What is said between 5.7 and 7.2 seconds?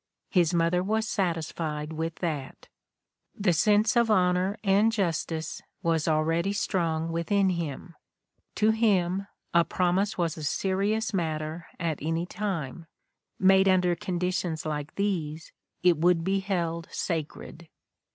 was already strong